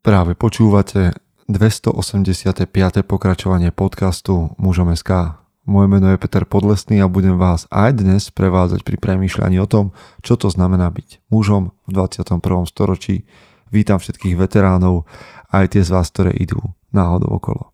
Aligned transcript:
Práve 0.00 0.32
počúvate 0.32 1.12
285. 1.44 2.64
pokračovanie 3.04 3.68
podcastu 3.68 4.48
Mužom 4.56 4.96
SK. 4.96 5.36
Moje 5.68 5.92
meno 5.92 6.08
je 6.08 6.16
Peter 6.16 6.48
Podlesný 6.48 7.04
a 7.04 7.12
budem 7.12 7.36
vás 7.36 7.68
aj 7.68 8.00
dnes 8.00 8.32
prevádzať 8.32 8.80
pri 8.80 8.96
premýšľaní 8.96 9.60
o 9.60 9.68
tom, 9.68 9.92
čo 10.24 10.40
to 10.40 10.48
znamená 10.48 10.88
byť 10.88 11.28
mužom 11.28 11.76
v 11.84 11.90
21. 11.92 12.32
storočí. 12.64 13.28
Vítam 13.68 14.00
všetkých 14.00 14.40
veteránov, 14.40 15.04
aj 15.52 15.76
tie 15.76 15.84
z 15.84 15.92
vás, 15.92 16.08
ktoré 16.08 16.32
idú 16.32 16.64
náhodou 16.96 17.36
okolo. 17.36 17.68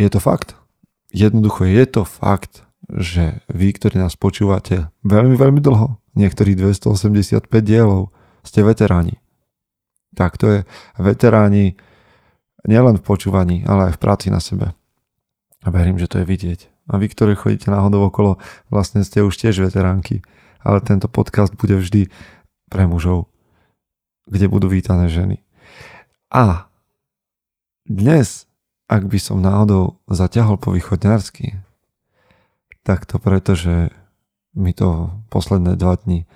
Je 0.00 0.08
to 0.08 0.16
fakt? 0.16 0.56
Jednoducho 1.12 1.68
je 1.68 1.84
to 1.84 2.08
fakt, 2.08 2.64
že 2.88 3.44
vy, 3.52 3.76
ktorí 3.76 4.00
nás 4.00 4.16
počúvate 4.16 4.88
veľmi, 5.04 5.36
veľmi 5.36 5.60
dlho, 5.60 6.00
niektorí 6.16 6.56
285 6.56 7.52
dielov, 7.60 8.16
ste 8.40 8.64
veteráni. 8.64 9.21
Tak 10.12 10.36
to 10.36 10.46
je 10.48 10.58
veteráni 11.00 11.76
nielen 12.68 13.00
v 13.00 13.06
počúvaní, 13.06 13.64
ale 13.66 13.90
aj 13.90 13.98
v 13.98 14.02
práci 14.02 14.28
na 14.28 14.38
sebe. 14.38 14.76
A 15.62 15.68
verím, 15.70 15.98
že 15.98 16.10
to 16.10 16.22
je 16.22 16.26
vidieť. 16.26 16.60
A 16.90 16.98
vy, 16.98 17.06
ktorí 17.06 17.38
chodíte 17.38 17.70
náhodou 17.70 18.10
okolo, 18.10 18.42
vlastne 18.68 19.06
ste 19.06 19.22
už 19.22 19.38
tiež 19.38 19.62
veteránky. 19.62 20.26
Ale 20.62 20.82
tento 20.82 21.06
podcast 21.06 21.54
bude 21.54 21.78
vždy 21.78 22.10
pre 22.70 22.86
mužov, 22.86 23.30
kde 24.26 24.46
budú 24.50 24.70
vítané 24.70 25.10
ženy. 25.10 25.42
A 26.30 26.70
dnes, 27.86 28.46
ak 28.86 29.06
by 29.06 29.18
som 29.18 29.42
náhodou 29.42 29.98
zaťahol 30.06 30.58
po 30.58 30.70
východňarsky, 30.74 31.58
tak 32.82 33.06
to 33.06 33.18
preto, 33.22 33.54
že 33.54 33.90
mi 34.54 34.74
to 34.74 35.10
posledné 35.30 35.78
dva 35.78 35.96
dni 35.98 36.26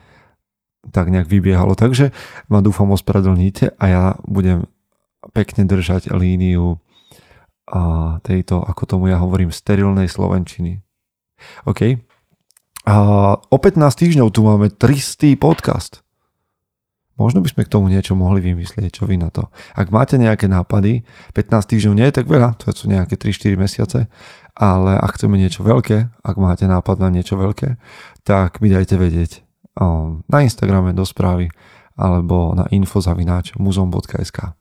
tak 0.90 1.10
nejak 1.10 1.26
vybiehalo. 1.30 1.74
Takže 1.78 2.10
ma 2.50 2.62
dúfam 2.62 2.90
ospravedlníte 2.92 3.74
a 3.78 3.84
ja 3.86 4.02
budem 4.26 4.66
pekne 5.34 5.66
držať 5.66 6.14
líniu 6.14 6.78
a 7.66 8.16
tejto, 8.22 8.62
ako 8.62 8.82
tomu 8.86 9.04
ja 9.10 9.18
hovorím, 9.18 9.50
sterilnej 9.50 10.06
slovenčiny. 10.06 10.82
OK. 11.66 11.98
A 12.86 12.96
o 13.34 13.56
15 13.58 13.82
týždňov 13.82 14.30
tu 14.30 14.46
máme 14.46 14.70
300 14.70 15.34
podcast. 15.34 16.06
Možno 17.16 17.40
by 17.40 17.48
sme 17.48 17.64
k 17.64 17.72
tomu 17.72 17.88
niečo 17.88 18.12
mohli 18.12 18.44
vymyslieť, 18.44 19.00
čo 19.00 19.08
vy 19.08 19.16
na 19.16 19.32
to. 19.32 19.48
Ak 19.72 19.88
máte 19.88 20.20
nejaké 20.20 20.46
nápady, 20.52 21.02
15 21.32 21.72
týždňov 21.74 21.94
nie 21.96 22.06
je 22.12 22.16
tak 22.22 22.28
veľa, 22.28 22.60
to 22.60 22.70
sú 22.76 22.92
nejaké 22.92 23.16
3-4 23.16 23.56
mesiace, 23.56 24.00
ale 24.52 25.00
ak 25.00 25.16
chceme 25.16 25.40
niečo 25.40 25.64
veľké, 25.64 26.12
ak 26.22 26.36
máte 26.36 26.68
nápad 26.68 27.00
na 27.00 27.08
niečo 27.08 27.40
veľké, 27.40 27.80
tak 28.22 28.60
mi 28.60 28.68
dajte 28.68 29.00
vedieť 29.00 29.45
na 30.26 30.38
Instagrame 30.40 30.96
do 30.96 31.04
správy 31.04 31.52
alebo 31.96 32.52
na 32.52 32.68
infozavináč 32.68 33.56
muzom.sk. 33.56 34.52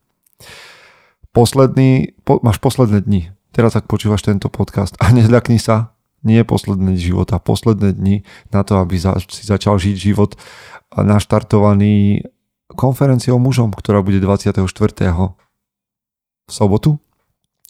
Posledný, 1.35 2.15
po, 2.23 2.39
máš 2.39 2.63
posledné 2.63 3.03
dni. 3.03 3.35
Teraz 3.51 3.75
ak 3.75 3.87
počúvaš 3.91 4.23
tento 4.23 4.47
podcast 4.47 4.95
a 4.99 5.11
nezľakni 5.11 5.59
sa, 5.59 5.95
nie 6.25 6.41
posledné 6.41 6.97
života, 6.97 7.37
posledné 7.39 7.95
dni 7.95 8.15
na 8.49 8.65
to, 8.65 8.81
aby 8.81 8.97
za, 8.97 9.15
si 9.29 9.45
začal 9.45 9.77
žiť 9.77 9.95
život 9.95 10.35
naštartovaný 10.95 12.25
konferenciou 12.73 13.37
mužom, 13.37 13.71
ktorá 13.71 14.01
bude 14.01 14.17
24. 14.17 14.63
v 14.63 16.51
sobotu, 16.51 16.97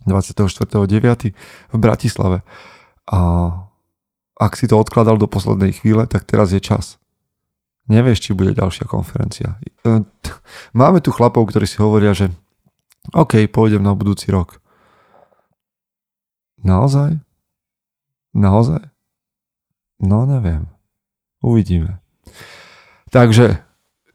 24.9. 0.07 1.35
v 1.73 1.77
Bratislave. 1.77 2.47
A 3.09 3.19
ak 4.39 4.53
si 4.55 4.69
to 4.69 4.79
odkladal 4.79 5.19
do 5.19 5.27
poslednej 5.27 5.75
chvíle, 5.75 6.07
tak 6.07 6.23
teraz 6.23 6.53
je 6.55 6.61
čas. 6.63 7.01
Nevieš, 7.85 8.19
či 8.21 8.31
bude 8.33 8.57
ďalšia 8.57 8.89
konferencia. 8.89 9.61
Máme 10.73 10.99
tu 11.05 11.13
chlapov, 11.13 11.45
ktorí 11.49 11.69
si 11.69 11.77
hovoria, 11.77 12.17
že 12.17 12.33
OK, 13.13 13.45
pôjdem 13.53 13.85
na 13.85 13.93
budúci 13.93 14.33
rok. 14.33 14.57
Naozaj? 16.65 17.21
Naozaj? 18.33 18.81
No 20.01 20.25
neviem. 20.25 20.65
Uvidíme. 21.45 22.01
Takže 23.13 23.61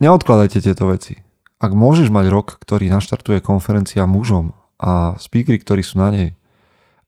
neodkladajte 0.03 0.59
tieto 0.59 0.91
veci. 0.91 1.23
Ak 1.63 1.71
môžeš 1.71 2.11
mať 2.11 2.27
rok, 2.27 2.59
ktorý 2.59 2.91
naštartuje 2.91 3.39
konferencia 3.39 4.03
mužom 4.03 4.51
a 4.83 5.15
speakery, 5.23 5.63
ktorí 5.63 5.87
sú 5.87 6.03
na 6.03 6.11
nej, 6.11 6.29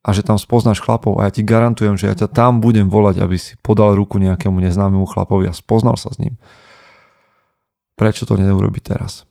a 0.02 0.08
že 0.10 0.26
tam 0.26 0.34
spoznáš 0.34 0.82
chlapov 0.82 1.22
a 1.22 1.26
ja 1.26 1.30
ti 1.30 1.46
garantujem, 1.46 1.94
že 1.94 2.10
ja 2.10 2.14
ťa 2.18 2.28
tam 2.34 2.58
budem 2.58 2.90
volať, 2.90 3.22
aby 3.22 3.38
si 3.38 3.54
podal 3.62 3.94
ruku 3.94 4.18
nejakému 4.18 4.58
neznámemu 4.58 5.06
chlapovi 5.06 5.46
a 5.46 5.54
spoznal 5.54 5.94
sa 5.94 6.10
s 6.10 6.18
ním. 6.18 6.34
Prečo 7.94 8.26
to 8.26 8.34
neurobiť 8.34 8.82
teraz? 8.82 9.22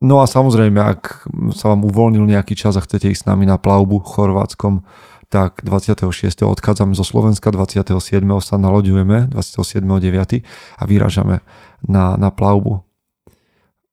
No 0.00 0.20
a 0.20 0.28
samozrejme, 0.28 0.80
ak 0.80 1.28
sa 1.56 1.72
vám 1.72 1.84
uvoľnil 1.84 2.24
nejaký 2.24 2.56
čas 2.56 2.76
a 2.76 2.84
chcete 2.84 3.12
ísť 3.12 3.24
s 3.24 3.28
nami 3.28 3.44
na 3.44 3.60
plavbu 3.60 4.00
chorvátskom, 4.00 4.84
tak 5.30 5.62
26. 5.62 6.08
odchádzame 6.44 6.92
zo 6.96 7.04
Slovenska, 7.04 7.52
27. 7.52 8.24
sa 8.42 8.56
naloďujeme, 8.56 9.32
27.9. 9.32 10.42
a 10.76 10.82
vyražame 10.84 11.44
na, 11.84 12.16
na 12.16 12.28
plavbu 12.32 12.82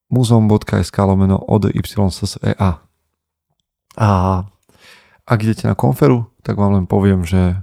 muzeum.sk 0.09 0.97
lomeno 0.97 1.37
od 1.37 1.67
YSSEA. 1.71 2.71
A 3.97 4.09
ak 5.27 5.39
idete 5.43 5.67
na 5.67 5.75
konferu, 5.75 6.31
tak 6.41 6.55
vám 6.55 6.79
len 6.79 6.85
poviem, 6.87 7.27
že 7.27 7.59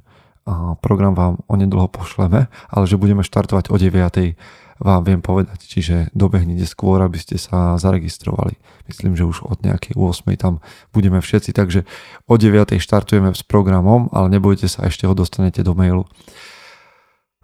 program 0.84 1.16
vám 1.16 1.40
onedlho 1.48 1.88
pošleme, 1.88 2.52
ale 2.68 2.84
že 2.84 3.00
budeme 3.00 3.24
štartovať 3.24 3.72
o 3.72 3.76
9 3.80 4.36
vám 4.82 5.06
viem 5.06 5.22
povedať, 5.22 5.62
čiže 5.62 6.10
dobehnite 6.18 6.66
skôr, 6.66 6.98
aby 6.98 7.14
ste 7.14 7.38
sa 7.38 7.78
zaregistrovali. 7.78 8.58
Myslím, 8.90 9.14
že 9.14 9.22
už 9.22 9.46
od 9.46 9.62
nejakej 9.62 9.94
8 9.94 10.34
tam 10.34 10.58
budeme 10.90 11.22
všetci, 11.22 11.54
takže 11.54 11.86
o 12.26 12.34
9 12.34 12.82
štartujeme 12.82 13.30
s 13.30 13.46
programom, 13.46 14.10
ale 14.10 14.34
nebojte 14.34 14.66
sa, 14.66 14.90
ešte 14.90 15.06
ho 15.06 15.14
dostanete 15.14 15.62
do 15.62 15.78
mailu. 15.78 16.10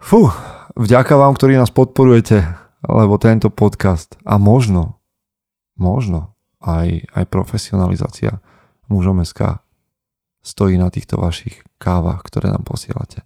Fú, 0.01 0.27
vďaka 0.75 1.15
vám, 1.15 1.39
ktorí 1.39 1.55
nás 1.55 1.71
podporujete, 1.71 2.43
lebo 2.83 3.15
tento 3.15 3.47
podcast 3.47 4.19
a 4.27 4.35
možno, 4.35 4.99
možno 5.79 6.35
aj, 6.59 7.07
aj 7.15 7.23
profesionalizácia 7.31 8.43
mužom 8.91 9.23
SK 9.23 9.63
stojí 10.41 10.77
na 10.77 10.89
týchto 10.89 11.21
vašich 11.21 11.61
kávach, 11.77 12.25
ktoré 12.25 12.49
nám 12.49 12.65
posielate. 12.65 13.21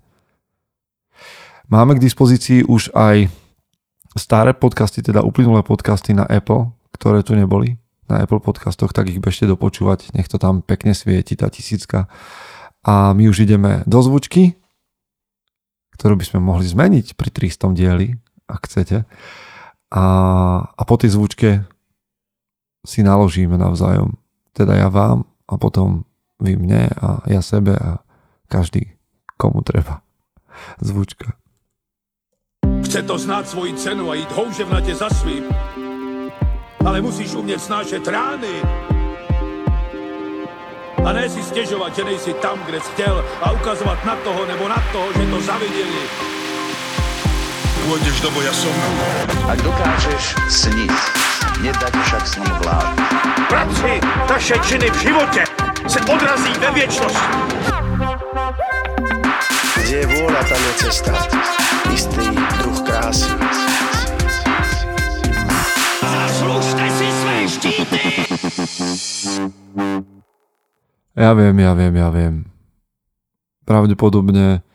Máme 1.71 1.97
k 1.97 2.03
dispozícii 2.03 2.67
už 2.67 2.93
aj 2.93 3.31
staré 4.15 4.53
podcasty, 4.53 5.01
teda 5.01 5.25
uplynulé 5.25 5.65
podcasty 5.65 6.13
na 6.13 6.23
Apple, 6.27 6.71
ktoré 6.93 7.25
tu 7.25 7.33
neboli 7.33 7.81
na 8.05 8.21
Apple 8.21 8.39
podcastoch, 8.39 8.93
tak 8.93 9.09
ich 9.09 9.17
bežte 9.17 9.49
dopočúvať, 9.49 10.13
nech 10.13 10.29
to 10.29 10.37
tam 10.37 10.61
pekne 10.61 10.93
svieti, 10.93 11.33
tá 11.33 11.49
tisícka. 11.49 12.05
A 12.85 13.17
my 13.17 13.27
už 13.27 13.49
ideme 13.49 13.81
do 13.89 13.97
zvučky, 14.05 14.53
ktorú 15.97 16.19
by 16.21 16.25
sme 16.27 16.39
mohli 16.43 16.69
zmeniť 16.69 17.17
pri 17.17 17.29
300 17.33 17.73
dieli, 17.73 18.13
ak 18.45 18.69
chcete. 18.69 19.09
A, 19.89 20.05
a 20.69 20.81
po 20.85 20.95
tej 21.01 21.17
zvučke 21.17 21.65
si 22.85 23.01
naložíme 23.01 23.57
navzájom. 23.57 24.13
Teda 24.53 24.77
ja 24.77 24.93
vám 24.93 25.25
a 25.49 25.57
potom 25.57 26.05
vy 26.40 26.59
mne 26.59 26.91
a 26.91 27.23
ja 27.31 27.41
sebe 27.41 27.75
a 27.75 28.03
každý 28.51 28.96
komu 29.38 29.62
treba. 29.62 30.01
Zvučka. 30.79 31.35
Chce 32.85 33.03
to 33.03 33.18
znát 33.19 33.47
svoji 33.47 33.73
cenu 33.73 34.12
a 34.12 34.16
jít 34.16 34.31
houževnatě 34.31 34.96
za 34.96 35.09
svým. 35.09 35.44
Ale 36.85 37.01
musíš 37.01 37.34
umět 37.34 37.59
snášet 37.59 38.07
rány. 38.07 38.62
A 41.06 41.13
ne 41.13 41.29
si 41.29 41.44
stěžovat, 41.44 41.96
že 41.96 42.03
nejsi 42.03 42.34
tam, 42.34 42.59
kde 42.66 42.79
jsi 42.79 42.91
chtěl 42.91 43.25
a 43.41 43.52
ukazovat 43.52 44.06
na 44.06 44.16
toho 44.16 44.46
nebo 44.46 44.67
na 44.67 44.84
toho, 44.91 45.13
že 45.13 45.29
to 45.29 45.41
zaviděli. 45.41 46.03
Pôjdeš 47.85 48.17
do 48.17 48.34
boja 48.34 48.50
som. 48.50 48.73
Ak 49.46 49.62
dokážeš 49.62 50.34
sniť, 50.50 50.94
nedať 51.62 51.94
však 51.94 52.23
sním 52.25 52.53
vlád. 52.66 52.97
Práci, 53.46 54.02
taše 54.26 54.58
činy 54.66 54.90
v 54.90 54.97
životě 55.05 55.65
se 55.87 55.99
odrazí 56.02 56.53
ve 56.59 56.72
věčnosti. 56.72 57.28
Kde 59.76 59.96
je 60.02 60.05
vôľa, 60.09 60.41
tam 60.49 60.61
je 60.66 60.73
cesta. 60.82 61.14
Istý 61.93 62.26
druh 62.58 62.79
krásy. 62.82 63.29
Zaslužte 66.02 66.85
si 66.90 67.08
své 67.11 67.37
štíty! 67.47 68.02
Ja 71.16 71.32
viem, 71.32 71.55
ja 71.64 71.72
viem, 71.72 71.96
ja 71.96 72.09
viem. 72.11 72.35
Pravdepodobne, 73.64 74.67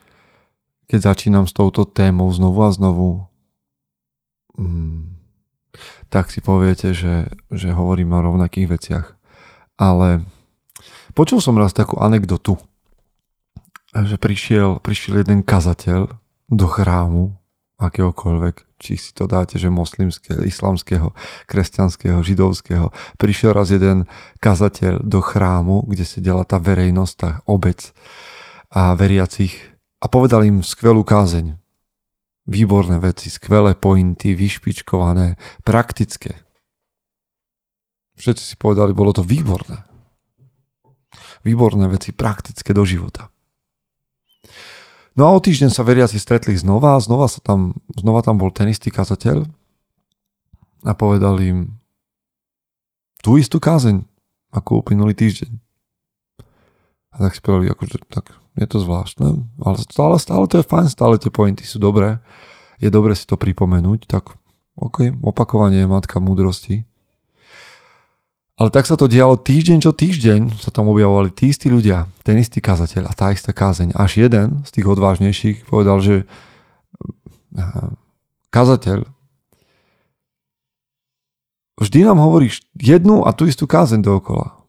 keď 0.88 1.12
začínam 1.12 1.44
s 1.44 1.52
touto 1.52 1.84
témou 1.84 2.32
znovu 2.32 2.64
a 2.64 2.72
znovu, 2.72 3.28
mm, 4.56 5.20
tak 6.08 6.32
si 6.32 6.40
poviete, 6.40 6.96
že, 6.96 7.28
že 7.52 7.76
hovorím 7.76 8.16
o 8.16 8.24
rovnakých 8.24 8.66
veciach. 8.72 9.06
Ale 9.76 10.24
počul 11.12 11.42
som 11.42 11.58
raz 11.58 11.74
takú 11.74 11.98
anekdotu, 12.00 12.58
že 13.90 14.16
prišiel, 14.16 14.78
prišiel 14.78 15.26
jeden 15.26 15.42
kazateľ 15.42 16.14
do 16.50 16.66
chrámu, 16.66 17.34
akéhokoľvek, 17.80 18.76
či 18.76 19.00
si 19.00 19.10
to 19.16 19.24
dáte, 19.24 19.56
že 19.56 19.72
moslimského, 19.72 20.44
islamského, 20.44 21.16
kresťanského, 21.48 22.20
židovského. 22.20 22.92
Prišiel 23.16 23.56
raz 23.56 23.72
jeden 23.72 24.04
kazateľ 24.38 25.00
do 25.00 25.20
chrámu, 25.24 25.88
kde 25.88 26.04
sedela 26.04 26.44
tá 26.44 26.60
verejnosť, 26.60 27.14
tá 27.16 27.30
obec 27.48 27.96
a 28.68 28.94
veriacich 28.94 29.56
a 29.98 30.06
povedal 30.06 30.44
im 30.46 30.60
skvelú 30.60 31.02
kázeň. 31.02 31.56
Výborné 32.50 33.00
veci, 33.00 33.32
skvelé 33.32 33.76
pointy, 33.76 34.36
vyšpičkované, 34.36 35.40
praktické. 35.64 36.40
Všetci 38.20 38.44
si 38.44 38.54
povedali, 38.60 38.92
bolo 38.92 39.16
to 39.16 39.24
výborné. 39.24 39.89
Výborné 41.40 41.88
veci, 41.88 42.12
praktické 42.12 42.76
do 42.76 42.84
života. 42.84 43.32
No 45.18 45.26
a 45.26 45.34
o 45.34 45.40
týždeň 45.42 45.70
sa 45.72 45.84
veriaci 45.84 46.16
stretli 46.16 46.54
znova 46.54 46.96
znova, 47.02 47.26
sa 47.26 47.42
tam, 47.42 47.76
znova 47.92 48.22
tam 48.22 48.38
bol 48.38 48.54
ten 48.54 48.70
istý 48.70 48.88
kazateľ 48.88 49.44
a 50.86 50.92
povedal 50.96 51.36
im 51.42 51.76
tú 53.20 53.36
istú 53.36 53.60
kázeň 53.60 54.00
ako 54.54 54.80
uplynulý 54.80 55.12
týždeň. 55.12 55.52
A 57.10 57.16
tak 57.20 57.36
si 57.36 57.40
povedali, 57.42 57.68
akože, 57.68 58.06
tak 58.08 58.32
je 58.56 58.66
to 58.70 58.78
zvláštne, 58.80 59.44
ale 59.60 59.76
stále, 59.82 60.16
stále 60.16 60.44
to 60.46 60.62
je 60.62 60.64
fajn, 60.64 60.86
stále 60.88 61.20
tie 61.20 61.28
pointy 61.28 61.66
sú 61.66 61.82
dobré. 61.82 62.22
Je 62.80 62.88
dobre 62.88 63.12
si 63.12 63.28
to 63.28 63.36
pripomenúť, 63.36 64.08
tak 64.08 64.40
OK, 64.78 65.12
opakovanie 65.20 65.84
je 65.84 65.88
matka 65.90 66.16
múdrosti. 66.22 66.88
Ale 68.60 68.68
tak 68.68 68.84
sa 68.84 68.92
to 68.92 69.08
dialo 69.08 69.40
týždeň 69.40 69.80
čo 69.80 69.96
týždeň, 69.96 70.60
sa 70.60 70.68
tam 70.68 70.92
objavovali 70.92 71.32
tí 71.32 71.48
istí 71.48 71.72
ľudia, 71.72 72.12
ten 72.20 72.36
istý 72.36 72.60
kazateľ 72.60 73.08
a 73.08 73.16
tá 73.16 73.32
istá 73.32 73.56
kázeň. 73.56 73.96
Až 73.96 74.20
jeden 74.20 74.68
z 74.68 74.70
tých 74.76 74.84
odvážnejších 74.84 75.64
povedal, 75.64 76.04
že 76.04 76.28
eh, 77.56 77.88
kazateľ, 78.52 79.08
vždy 81.80 81.98
nám 82.04 82.20
hovoríš 82.20 82.60
jednu 82.76 83.24
a 83.24 83.32
tú 83.32 83.48
istú 83.48 83.64
kázeň 83.64 84.04
dookola. 84.04 84.60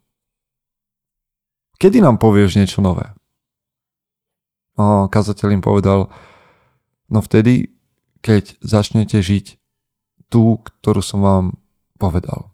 Kedy 1.76 2.00
nám 2.00 2.16
povieš 2.16 2.64
niečo 2.64 2.80
nové? 2.80 3.12
A 4.80 5.12
kazateľ 5.12 5.52
im 5.52 5.60
povedal, 5.60 6.08
no 7.12 7.20
vtedy, 7.20 7.76
keď 8.24 8.56
začnete 8.64 9.20
žiť 9.20 9.60
tú, 10.32 10.64
ktorú 10.64 11.04
som 11.04 11.20
vám 11.20 11.46
povedal. 12.00 12.51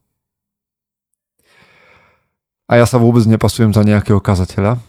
A 2.68 2.76
ja 2.76 2.86
sa 2.86 3.00
vôbec 3.00 3.24
nepasujem 3.24 3.72
za 3.72 3.84
nejakého 3.88 4.20
kazateľa, 4.20 4.80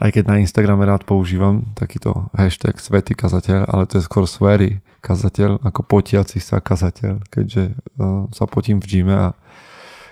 aj 0.00 0.10
keď 0.16 0.24
na 0.24 0.40
Instagrame 0.40 0.88
rád 0.88 1.04
používam 1.04 1.68
takýto 1.76 2.32
hashtag 2.32 2.80
svetý 2.80 3.12
kazateľ, 3.12 3.68
ale 3.68 3.84
to 3.84 4.00
je 4.00 4.06
skôr 4.08 4.24
swery 4.24 4.80
kazateľ, 5.04 5.60
ako 5.60 5.84
potiaci 5.84 6.40
sa 6.40 6.64
kazateľ, 6.64 7.20
keďže 7.28 7.76
uh, 8.00 8.30
sa 8.32 8.48
potím 8.48 8.80
v 8.80 8.88
gyme 8.88 9.12
a 9.12 9.28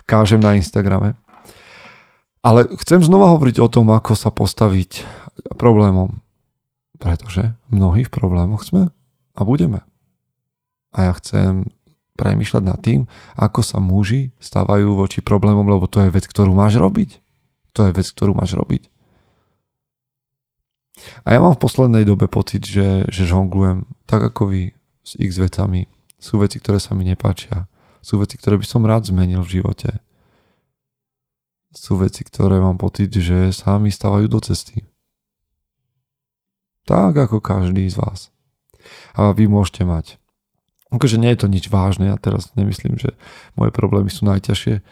kážem 0.05 0.43
na 0.43 0.58
Instagrame. 0.58 1.17
Ale 2.44 2.69
chcem 2.85 3.00
znova 3.00 3.32
hovoriť 3.37 3.56
o 3.61 3.69
tom, 3.73 3.93
ako 3.93 4.12
sa 4.17 4.29
postaviť 4.32 5.05
problémom. 5.56 6.20
Pretože 7.00 7.56
mnohí 7.73 8.05
v 8.05 8.12
problémoch 8.12 8.64
sme 8.64 8.93
a 9.37 9.41
budeme. 9.44 9.85
A 10.93 11.08
ja 11.08 11.12
chcem 11.17 11.69
premýšľať 12.20 12.62
nad 12.62 12.76
tým, 12.76 13.08
ako 13.40 13.64
sa 13.64 13.81
muži 13.81 14.37
stávajú 14.37 14.93
voči 14.93 15.25
problémom, 15.25 15.64
lebo 15.64 15.88
to 15.88 16.05
je 16.05 16.12
vec, 16.12 16.28
ktorú 16.28 16.52
máš 16.52 16.76
robiť. 16.76 17.17
To 17.72 17.88
je 17.88 17.96
vec, 17.96 18.05
ktorú 18.05 18.37
máš 18.37 18.52
robiť. 18.52 18.93
A 21.25 21.32
ja 21.32 21.40
mám 21.40 21.56
v 21.56 21.64
poslednej 21.64 22.05
dobe 22.05 22.28
pocit, 22.28 22.61
že, 22.61 23.08
že 23.08 23.25
žonglujem 23.25 23.88
tak 24.05 24.20
ako 24.20 24.52
vy 24.52 24.62
s 25.00 25.17
x 25.17 25.40
vecami. 25.40 25.88
Sú 26.20 26.37
veci, 26.37 26.61
ktoré 26.61 26.76
sa 26.76 26.93
mi 26.93 27.08
nepáčia. 27.08 27.64
Sú 28.05 28.20
veci, 28.20 28.37
ktoré 28.37 28.61
by 28.61 28.66
som 28.69 28.84
rád 28.84 29.08
zmenil 29.08 29.40
v 29.40 29.61
živote. 29.61 29.96
Sú 31.73 31.96
veci, 31.96 32.20
ktoré 32.20 32.61
mám 32.61 32.76
pocit, 32.76 33.08
že 33.08 33.49
sa 33.56 33.81
mi 33.81 33.88
stávajú 33.88 34.28
do 34.28 34.44
cesty. 34.44 34.84
Tak 36.84 37.16
ako 37.16 37.40
každý 37.40 37.88
z 37.88 37.96
vás. 37.96 38.28
A 39.16 39.32
vy 39.32 39.49
môžete 39.49 39.88
mať 39.88 40.19
Akože 40.90 41.22
nie 41.22 41.31
je 41.34 41.40
to 41.42 41.46
nič 41.46 41.70
vážne, 41.70 42.10
ja 42.10 42.19
teraz 42.19 42.50
nemyslím, 42.58 42.98
že 42.98 43.14
moje 43.54 43.70
problémy 43.70 44.10
sú 44.10 44.26
najťažšie, 44.26 44.82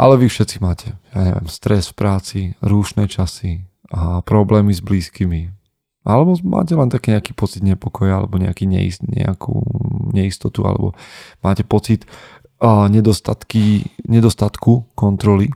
ale 0.00 0.14
vy 0.16 0.26
všetci 0.32 0.56
máte, 0.64 0.96
ja 1.12 1.20
neviem, 1.20 1.48
stres 1.52 1.92
v 1.92 1.94
práci, 1.94 2.40
rúšne 2.64 3.04
časy 3.06 3.68
a 3.92 4.24
problémy 4.24 4.72
s 4.72 4.80
blízkymi. 4.80 5.52
Alebo 6.02 6.34
máte 6.42 6.74
len 6.74 6.90
taký 6.90 7.14
nejaký 7.14 7.36
pocit 7.36 7.62
nepokoja, 7.62 8.18
alebo 8.24 8.40
nejaký 8.40 8.66
neist, 8.66 9.04
nejakú 9.04 9.62
neistotu, 10.10 10.66
alebo 10.66 10.96
máte 11.44 11.62
pocit 11.62 12.08
a, 12.58 12.88
nedostatky, 12.88 13.92
nedostatku 14.08 14.90
kontroly 14.96 15.52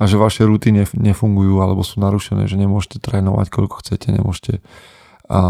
a 0.00 0.02
že 0.08 0.18
vaše 0.18 0.42
ruty 0.42 0.74
nefungujú 0.74 1.62
alebo 1.62 1.86
sú 1.86 2.02
narušené, 2.02 2.50
že 2.50 2.58
nemôžete 2.58 2.98
trénovať 2.98 3.46
koľko 3.52 3.84
chcete, 3.84 4.10
nemôžete 4.10 4.64
a 5.30 5.42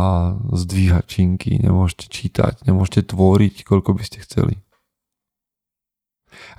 zdvíhať 0.52 1.04
činky, 1.08 1.56
nemôžete 1.56 2.12
čítať, 2.12 2.68
nemôžete 2.68 3.16
tvoriť, 3.16 3.64
koľko 3.64 3.96
by 3.96 4.02
ste 4.04 4.20
chceli. 4.20 4.60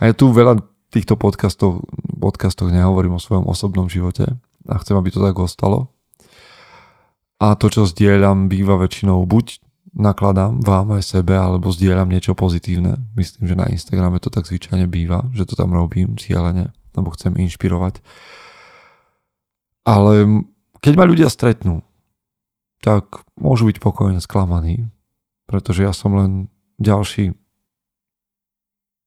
A 0.01 0.09
ja 0.09 0.13
tu 0.17 0.33
veľa 0.33 0.65
týchto 0.89 1.15
podcastov, 1.15 1.85
podcastoch 2.17 2.73
nehovorím 2.73 3.15
o 3.15 3.23
svojom 3.23 3.45
osobnom 3.45 3.85
živote 3.87 4.25
a 4.65 4.73
chcem, 4.81 4.97
aby 4.97 5.13
to 5.13 5.21
tak 5.21 5.37
ostalo. 5.37 5.93
A 7.37 7.53
to, 7.53 7.69
čo 7.69 7.85
zdieľam, 7.85 8.49
býva 8.49 8.81
väčšinou 8.81 9.21
buď 9.29 9.61
nakladám 9.91 10.63
vám 10.63 10.95
aj 10.95 11.03
sebe, 11.03 11.35
alebo 11.35 11.71
zdieľam 11.71 12.07
niečo 12.07 12.31
pozitívne. 12.31 12.95
Myslím, 13.15 13.43
že 13.47 13.59
na 13.59 13.67
Instagrame 13.67 14.23
to 14.23 14.31
tak 14.31 14.47
zvyčajne 14.47 14.87
býva, 14.87 15.27
že 15.35 15.43
to 15.43 15.59
tam 15.59 15.75
robím 15.75 16.15
cieľene, 16.15 16.71
lebo 16.95 17.11
chcem 17.11 17.35
inšpirovať. 17.35 17.99
Ale 19.83 20.45
keď 20.79 20.93
ma 20.95 21.05
ľudia 21.05 21.27
stretnú 21.27 21.83
tak 22.81 23.21
môžu 23.37 23.69
byť 23.69 23.77
pokojne 23.77 24.17
sklamaní, 24.17 24.89
pretože 25.45 25.85
ja 25.85 25.93
som 25.93 26.17
len 26.17 26.31
ďalší 26.81 27.37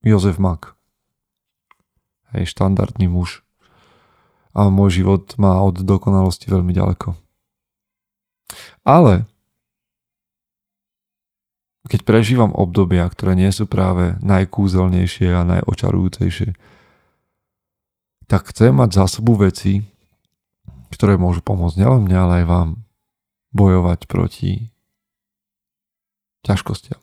Jozef 0.07 0.39
Mak. 0.39 0.79
Hej, 2.31 2.55
štandardný 2.55 3.11
muž. 3.11 3.43
A 4.55 4.71
môj 4.71 5.03
život 5.03 5.35
má 5.35 5.59
od 5.59 5.83
dokonalosti 5.83 6.47
veľmi 6.47 6.71
ďaleko. 6.71 7.19
Ale 8.87 9.27
keď 11.91 12.01
prežívam 12.07 12.55
obdobia, 12.55 13.05
ktoré 13.11 13.35
nie 13.35 13.51
sú 13.51 13.67
práve 13.67 14.17
najkúzelnejšie 14.23 15.35
a 15.35 15.43
najočarujúcejšie, 15.45 16.55
tak 18.25 18.49
chcem 18.55 18.73
mať 18.73 19.05
zásobu 19.05 19.37
veci, 19.37 19.85
ktoré 20.95 21.19
môžu 21.19 21.45
pomôcť 21.45 21.77
nielen 21.83 22.09
mňa, 22.09 22.19
ale 22.25 22.35
aj 22.41 22.47
vám 22.47 22.69
bojovať 23.55 24.11
proti 24.11 24.69
ťažkostiam. 26.45 27.01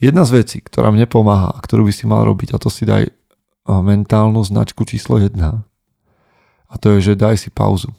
Jedna 0.00 0.24
z 0.24 0.40
vecí, 0.40 0.58
ktorá 0.62 0.88
mne 0.94 1.10
pomáha 1.10 1.52
a 1.52 1.58
ktorú 1.58 1.90
by 1.90 1.92
si 1.92 2.06
mal 2.06 2.22
robiť, 2.24 2.54
a 2.54 2.62
to 2.62 2.72
si 2.72 2.86
daj 2.86 3.12
mentálnu 3.66 4.40
značku 4.40 4.86
číslo 4.86 5.20
1, 5.20 5.34
a 5.38 6.74
to 6.80 6.86
je, 6.98 7.12
že 7.12 7.20
daj 7.20 7.38
si 7.38 7.50
pauzu. 7.54 7.94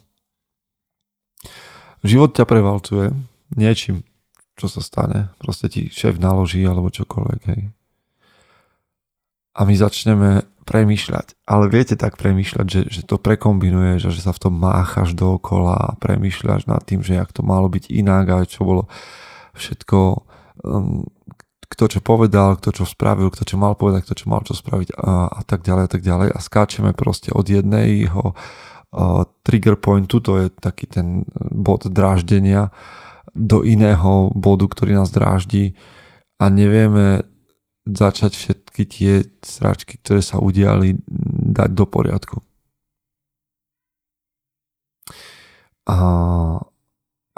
Život 2.04 2.36
ťa 2.36 2.44
prevalcuje 2.44 3.16
niečím, 3.56 4.04
čo 4.54 4.68
sa 4.68 4.84
stane. 4.84 5.32
Proste 5.40 5.66
ti 5.72 5.88
šéf 5.88 6.20
naloží 6.20 6.60
alebo 6.62 6.92
čokoľvek. 6.92 7.40
Hej. 7.50 7.60
A 9.56 9.64
my 9.64 9.72
začneme 9.72 10.44
premýšľať. 10.66 11.38
Ale 11.46 11.70
viete 11.70 11.94
tak 11.94 12.18
premýšľať, 12.18 12.66
že, 12.66 12.80
že 12.90 13.00
to 13.06 13.16
prekombinuješ 13.22 14.10
a 14.10 14.14
že 14.14 14.20
sa 14.20 14.34
v 14.34 14.42
tom 14.42 14.54
máchaš 14.58 15.14
dookola 15.14 15.94
a 15.94 15.96
premýšľaš 15.96 16.66
nad 16.66 16.82
tým, 16.82 17.00
že 17.00 17.16
jak 17.16 17.30
to 17.30 17.46
malo 17.46 17.70
byť 17.70 17.88
inak 17.88 18.24
a 18.28 18.44
čo 18.44 18.66
bolo 18.66 18.90
všetko, 19.54 19.98
um, 20.66 21.06
kto 21.70 21.84
čo 21.96 22.00
povedal, 22.02 22.58
kto 22.58 22.82
čo 22.82 22.84
spravil, 22.84 23.30
kto 23.30 23.46
čo 23.46 23.56
mal 23.56 23.78
povedať, 23.78 24.10
kto 24.10 24.14
čo 24.18 24.26
mal 24.26 24.42
čo 24.42 24.58
spraviť 24.58 24.98
a, 24.98 25.30
a 25.30 25.40
tak 25.46 25.62
ďalej 25.62 25.84
a 25.86 25.90
tak 25.90 26.02
ďalej 26.02 26.28
a 26.34 26.38
skáčeme 26.42 26.90
proste 26.92 27.30
od 27.30 27.46
jedného 27.46 28.34
uh, 28.34 29.22
trigger 29.46 29.78
pointu, 29.78 30.18
to 30.18 30.44
je 30.44 30.46
taký 30.50 30.90
ten 30.90 31.22
bod 31.38 31.86
dráždenia 31.86 32.74
do 33.32 33.62
iného 33.62 34.34
bodu, 34.34 34.66
ktorý 34.66 34.98
nás 34.98 35.14
dráždi 35.14 35.78
a 36.42 36.50
nevieme 36.50 37.22
začať 37.86 38.32
všetky 38.34 38.82
tie 38.84 39.12
sračky, 39.40 39.96
ktoré 40.02 40.20
sa 40.20 40.42
udiali, 40.42 40.98
dať 41.54 41.70
do 41.70 41.86
poriadku. 41.86 42.42
A 45.86 45.96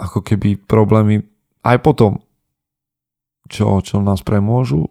ako 0.01 0.19
keby 0.25 0.57
problémy 0.57 1.21
aj 1.61 1.77
potom, 1.85 2.25
čo, 3.45 3.77
čo 3.85 4.01
nás 4.01 4.25
premôžu, 4.25 4.89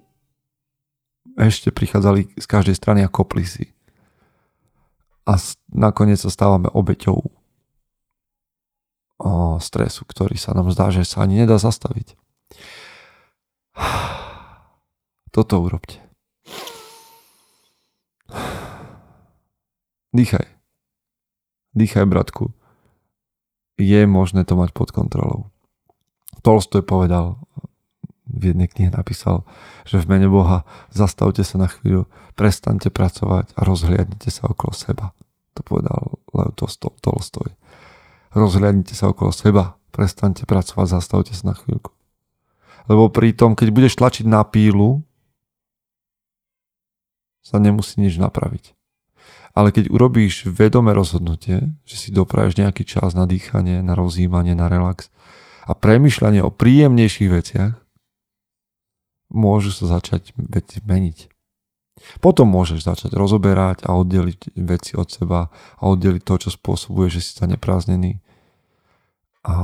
ešte 1.35 1.75
prichádzali 1.75 2.39
z 2.39 2.47
každej 2.47 2.75
strany 2.79 3.01
a 3.03 3.11
kopli. 3.11 3.43
A 5.27 5.39
nakoniec 5.75 6.23
sa 6.23 6.31
stávame 6.31 6.71
obeťou 6.71 7.39
stresu, 9.59 10.07
ktorý 10.07 10.39
sa 10.39 10.55
nám 10.55 10.71
zdá, 10.71 10.95
že 10.95 11.03
sa 11.03 11.27
ani 11.27 11.43
nedá 11.43 11.59
zastaviť. 11.59 12.15
Toto 15.39 15.63
urobte. 15.63 16.03
Dýchaj. 20.11 20.51
Dýchaj, 21.79 22.11
bratku. 22.11 22.51
Je 23.79 24.03
možné 24.11 24.43
to 24.43 24.59
mať 24.59 24.75
pod 24.75 24.91
kontrolou. 24.91 25.47
Tolstoj 26.43 26.83
povedal, 26.83 27.39
v 28.27 28.51
jednej 28.51 28.67
knihe 28.67 28.91
napísal, 28.91 29.47
že 29.87 30.03
v 30.03 30.11
mene 30.11 30.27
Boha 30.27 30.67
zastavte 30.91 31.47
sa 31.47 31.55
na 31.63 31.71
chvíľu, 31.71 32.11
prestante 32.35 32.91
pracovať 32.91 33.55
a 33.55 33.63
rozhliadnite 33.63 34.35
sa 34.35 34.51
okolo 34.51 34.75
seba. 34.75 35.15
To 35.55 35.63
povedal 35.63 36.19
Leo 36.35 36.51
Tolstoj. 36.51 37.55
Rozhliadnite 38.35 38.99
sa 38.99 39.15
okolo 39.15 39.31
seba, 39.31 39.79
prestante 39.95 40.43
pracovať, 40.51 40.99
zastavte 40.99 41.31
sa 41.31 41.55
na 41.55 41.55
chvíľku. 41.55 41.95
Lebo 42.91 43.07
pri 43.07 43.39
tom, 43.39 43.55
keď 43.55 43.71
budeš 43.71 43.95
tlačiť 44.03 44.27
na 44.27 44.43
pílu, 44.43 45.07
sa 47.49 47.57
nemusí 47.57 47.97
nič 47.97 48.21
napraviť. 48.21 48.77
Ale 49.57 49.73
keď 49.73 49.89
urobíš 49.89 50.45
vedomé 50.53 50.93
rozhodnutie, 50.93 51.73
že 51.89 51.97
si 51.97 52.09
dopraješ 52.13 52.61
nejaký 52.61 52.85
čas 52.85 53.17
na 53.17 53.25
dýchanie, 53.25 53.81
na 53.81 53.97
rozjímanie, 53.97 54.53
na 54.53 54.69
relax 54.69 55.09
a 55.65 55.73
premyšľanie 55.73 56.45
o 56.45 56.53
príjemnejších 56.53 57.31
veciach, 57.33 57.73
môžu 59.33 59.73
sa 59.73 59.99
začať 59.99 60.37
veci 60.37 60.85
meniť. 60.85 61.33
Potom 62.23 62.47
môžeš 62.53 62.87
začať 62.87 63.11
rozoberať 63.17 63.83
a 63.83 63.97
oddeliť 63.99 64.55
veci 64.55 64.95
od 64.95 65.09
seba 65.11 65.51
a 65.51 65.83
oddeliť 65.89 66.23
to, 66.23 66.35
čo 66.47 66.51
spôsobuje, 66.55 67.11
že 67.11 67.25
si 67.25 67.33
sa 67.35 67.51
nepráznený 67.51 68.23
a 69.43 69.57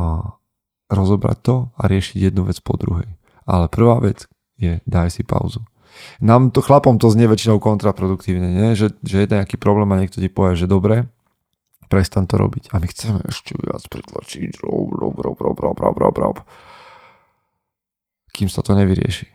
rozobrať 0.91 1.39
to 1.45 1.57
a 1.79 1.83
riešiť 1.87 2.33
jednu 2.33 2.49
vec 2.49 2.59
po 2.65 2.75
druhej. 2.75 3.07
Ale 3.47 3.71
prvá 3.71 4.03
vec 4.03 4.27
je 4.59 4.83
daj 4.89 5.15
si 5.15 5.23
pauzu. 5.23 5.63
Nám 6.23 6.51
to 6.55 6.61
chlapom 6.65 6.97
to 6.99 7.11
znie 7.11 7.27
väčšinou 7.27 7.59
kontraproduktívne, 7.59 8.49
nie? 8.51 8.69
Že, 8.79 8.99
že 9.03 9.17
je 9.25 9.27
nejaký 9.31 9.57
problém 9.59 9.91
a 9.93 10.01
niekto 10.01 10.23
ti 10.23 10.29
povie, 10.31 10.59
že 10.59 10.71
dobre, 10.71 11.09
prestan 11.89 12.27
to 12.27 12.41
robiť. 12.41 12.75
A 12.75 12.81
my 12.83 12.87
chceme 12.91 13.21
ešte 13.29 13.55
viac 13.55 13.85
pritlačiť. 13.87 14.61
Rob, 14.65 14.91
rob, 14.95 15.17
rob, 15.21 15.39
rob, 15.39 15.59
rob, 15.59 15.79
rob, 15.79 15.97
rob, 15.97 16.17
rob. 16.19 16.37
Kým 18.35 18.51
sa 18.51 18.67
to 18.67 18.75
nevyrieši. 18.75 19.31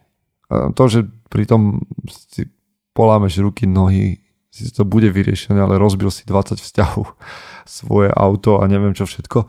A 0.50 0.74
to, 0.76 0.84
že 0.90 1.08
pri 1.30 1.46
tom 1.46 1.86
si 2.10 2.50
polámeš 2.92 3.40
ruky, 3.40 3.64
nohy, 3.70 4.20
si 4.50 4.74
to 4.74 4.84
bude 4.84 5.08
vyriešené, 5.14 5.56
ale 5.62 5.80
rozbil 5.80 6.10
si 6.10 6.26
20 6.26 6.60
vzťahov, 6.60 7.16
svoje 7.80 8.10
auto 8.12 8.60
a 8.60 8.68
neviem 8.68 8.92
čo 8.92 9.06
všetko. 9.06 9.48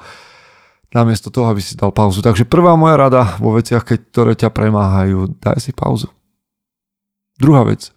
Namiesto 0.90 1.30
toho, 1.30 1.54
aby 1.54 1.62
si 1.62 1.78
dal 1.78 1.94
pauzu. 1.94 2.18
Takže 2.18 2.50
prvá 2.50 2.74
moja 2.74 2.98
rada 2.98 3.38
vo 3.38 3.54
veciach, 3.54 3.86
keď, 3.86 3.98
ktoré 4.10 4.32
ťa 4.34 4.50
premáhajú, 4.50 5.38
daj 5.38 5.62
si 5.62 5.70
pauzu. 5.70 6.10
Druhá 7.40 7.64
vec, 7.64 7.90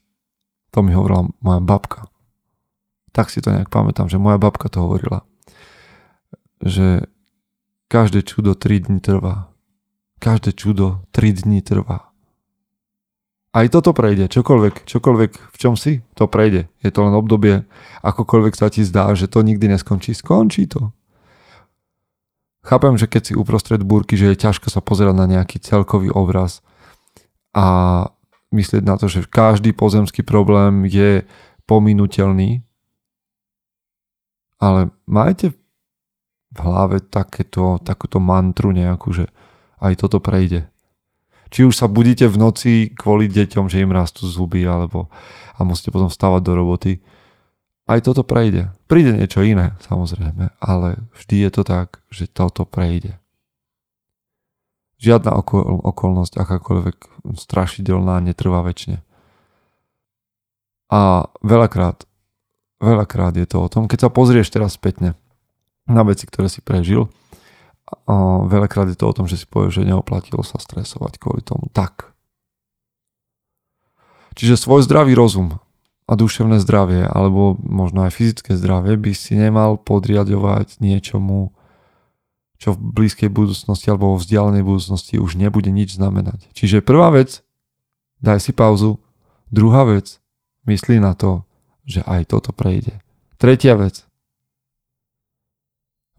to 0.71 0.79
mi 0.79 0.95
hovorila 0.95 1.27
moja 1.43 1.59
babka. 1.59 2.07
Tak 3.12 3.29
si 3.29 3.43
to 3.43 3.51
nejak 3.51 3.69
pamätám, 3.69 4.09
že 4.09 4.17
moja 4.17 4.39
babka 4.39 4.71
to 4.71 4.81
hovorila. 4.81 5.27
Že 6.63 7.05
každé 7.91 8.23
čudo 8.23 8.55
3 8.55 8.89
dní 8.89 9.00
trvá. 9.03 9.53
Každé 10.17 10.55
čudo 10.55 11.03
3 11.12 11.45
dní 11.45 11.62
trvá. 11.62 12.09
Aj 13.53 13.69
toto 13.69 13.93
prejde, 13.93 14.25
čokoľvek, 14.33 14.89
čokoľvek, 14.89 15.31
v 15.53 15.57
čom 15.62 15.77
si, 15.77 16.01
to 16.17 16.25
prejde. 16.25 16.73
Je 16.81 16.89
to 16.89 17.05
len 17.05 17.13
obdobie, 17.13 17.69
akokoľvek 18.01 18.57
sa 18.57 18.73
ti 18.73 18.81
zdá, 18.81 19.13
že 19.13 19.29
to 19.29 19.45
nikdy 19.45 19.69
neskončí, 19.69 20.17
skončí 20.17 20.65
to. 20.65 20.89
Chápem, 22.65 22.97
že 22.97 23.05
keď 23.05 23.21
si 23.29 23.33
uprostred 23.38 23.85
búrky, 23.85 24.17
že 24.17 24.33
je 24.33 24.41
ťažko 24.41 24.73
sa 24.73 24.81
pozerať 24.81 25.13
na 25.13 25.29
nejaký 25.29 25.62
celkový 25.62 26.09
obraz 26.09 26.65
a 27.53 28.09
myslieť 28.53 28.86
na 28.86 28.95
to, 28.95 29.10
že 29.10 29.25
každý 29.25 29.74
pozemský 29.74 30.22
problém 30.22 30.86
je 30.86 31.25
pominutelný, 31.65 32.62
ale 34.62 34.93
majte 35.10 35.57
v 36.53 36.60
hlave 36.62 37.01
takéto, 37.01 37.81
takúto 37.81 38.22
mantru 38.22 38.69
nejakú, 38.69 39.12
že 39.12 39.25
aj 39.81 40.05
toto 40.05 40.22
prejde 40.22 40.69
či 41.53 41.62
už 41.62 41.77
sa 41.77 41.86
budíte 41.86 42.25
v 42.25 42.41
noci 42.41 42.72
kvôli 42.98 43.29
deťom, 43.29 43.69
že 43.69 43.86
im 43.86 43.93
rastú 43.93 44.25
zuby, 44.25 44.65
alebo 44.65 45.13
a 45.53 45.62
musíte 45.62 45.93
potom 45.93 46.10
vstávať 46.10 46.41
do 46.41 46.53
roboty. 46.57 46.98
Aj 47.86 48.01
toto 48.01 48.25
prejde. 48.25 48.74
Príde 48.89 49.13
niečo 49.13 49.45
iné, 49.45 49.77
samozrejme, 49.86 50.57
ale 50.57 51.05
vždy 51.13 51.45
je 51.45 51.50
to 51.53 51.62
tak, 51.62 52.01
že 52.10 52.25
toto 52.25 52.65
prejde. 52.65 53.22
Žiadna 55.03 55.36
okol- 55.36 55.83
okolnosť, 55.83 56.33
akákoľvek 56.39 56.98
strašidelná, 57.36 58.24
netrvá 58.24 58.63
väčšine. 58.63 59.03
A 60.88 61.27
veľakrát, 61.43 62.07
veľakrát 62.79 63.36
je 63.36 63.48
to 63.50 63.57
o 63.60 63.67
tom, 63.67 63.91
keď 63.91 64.07
sa 64.07 64.10
pozrieš 64.13 64.48
teraz 64.48 64.79
spätne 64.79 65.19
na 65.83 66.07
veci, 66.07 66.24
ktoré 66.24 66.48
si 66.48 66.63
prežil, 66.63 67.12
a 68.07 68.48
veľakrát 68.48 68.88
je 68.89 68.98
to 68.98 69.05
o 69.12 69.15
tom, 69.15 69.27
že 69.27 69.43
si 69.43 69.45
povieš, 69.45 69.83
že 69.83 69.88
neoplatilo 69.88 70.41
sa 70.41 70.57
stresovať 70.57 71.19
kvôli 71.19 71.43
tomu. 71.43 71.67
Tak. 71.75 72.15
Čiže 74.33 74.57
svoj 74.57 74.88
zdravý 74.88 75.13
rozum 75.13 75.62
a 76.07 76.13
duševné 76.17 76.57
zdravie, 76.63 77.05
alebo 77.05 77.60
možno 77.60 78.07
aj 78.07 78.15
fyzické 78.15 78.57
zdravie 78.57 78.98
by 78.98 79.12
si 79.13 79.38
nemal 79.38 79.77
podriadovať 79.77 80.81
niečomu, 80.81 81.53
čo 82.63 82.72
v 82.72 82.96
blízkej 82.96 83.27
budúcnosti 83.27 83.91
alebo 83.91 84.15
vo 84.15 84.22
vzdialenej 84.24 84.63
budúcnosti 84.63 85.20
už 85.20 85.36
nebude 85.36 85.67
nič 85.67 86.00
znamenať. 86.00 86.48
Čiže 86.55 86.79
prvá 86.79 87.12
vec, 87.12 87.43
daj 88.24 88.39
si 88.39 88.55
pauzu. 88.55 89.03
Druhá 89.51 89.84
vec, 89.84 90.24
myslí 90.63 91.03
na 91.03 91.12
to, 91.12 91.43
že 91.84 92.08
aj 92.08 92.32
toto 92.32 92.55
prejde. 92.55 93.03
Tretia 93.36 93.75
vec, 93.75 94.08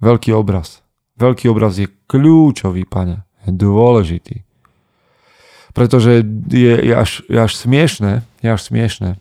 veľký 0.04 0.36
obraz. 0.36 0.84
Veľký 1.16 1.48
obraz 1.48 1.80
je 1.80 1.88
kľúčový, 2.12 2.84
pane. 2.84 3.24
Je 3.48 3.50
dôležitý. 3.56 4.44
Pretože 5.72 6.20
je, 6.52 6.74
je, 6.76 6.94
až, 6.94 7.24
je 7.24 7.40
až 7.40 7.52
smiešné, 7.56 8.20
je 8.44 8.48
až 8.52 8.60
smiešné, 8.68 9.16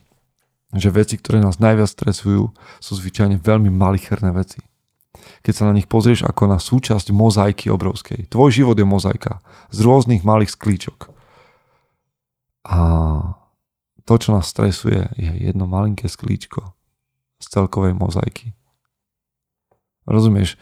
že 0.76 0.92
veci, 0.92 1.16
ktoré 1.16 1.40
nás 1.40 1.56
najviac 1.56 1.88
stresujú, 1.88 2.52
sú 2.84 2.92
zvyčajne 3.00 3.40
veľmi 3.40 3.72
malicherné 3.72 4.28
veci. 4.36 4.60
Keď 5.44 5.52
sa 5.52 5.68
na 5.68 5.76
nich 5.76 5.84
pozrieš 5.84 6.24
ako 6.24 6.48
na 6.48 6.56
súčasť 6.56 7.12
mozaiky 7.12 7.68
obrovskej. 7.68 8.32
Tvoj 8.32 8.50
život 8.50 8.76
je 8.80 8.88
mozaika 8.88 9.44
z 9.68 9.78
rôznych 9.84 10.24
malých 10.24 10.56
sklíčok. 10.56 11.12
A 12.64 12.80
to, 14.08 14.14
čo 14.16 14.32
nás 14.32 14.48
stresuje, 14.48 15.04
je 15.20 15.32
jedno 15.52 15.68
malinké 15.68 16.08
sklíčko 16.08 16.72
z 17.36 17.46
celkovej 17.52 17.92
mozaiky. 17.92 18.56
Rozumieš? 20.08 20.56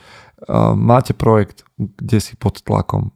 máte 0.75 1.15
projekt, 1.15 1.63
kde 1.79 2.19
si 2.19 2.35
pod 2.35 2.63
tlakom. 2.67 3.15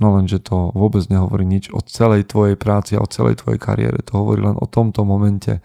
No 0.00 0.16
lenže 0.16 0.42
to 0.42 0.74
vôbec 0.74 1.06
nehovorí 1.06 1.46
nič 1.46 1.70
o 1.70 1.78
celej 1.84 2.26
tvojej 2.26 2.58
práci 2.58 2.98
a 2.98 3.04
o 3.04 3.10
celej 3.10 3.44
tvojej 3.44 3.60
kariére. 3.60 4.00
To 4.10 4.24
hovorí 4.24 4.42
len 4.42 4.56
o 4.58 4.66
tomto 4.66 5.04
momente, 5.06 5.62